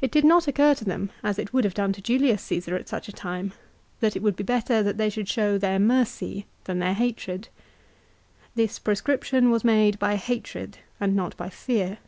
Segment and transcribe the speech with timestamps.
[0.00, 2.88] It did not occur to them, as it would have done to Julius Csesar at
[2.88, 3.52] such a time,
[3.98, 7.48] that it would be better that they should show their mercy than their hatred.
[8.54, 11.98] This proscription was made by hatred and not by fear.